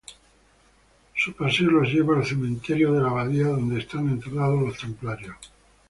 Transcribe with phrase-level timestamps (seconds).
[1.15, 5.35] Su paseo los lleva al cementerio de la abadía donde están enterrados los templarios.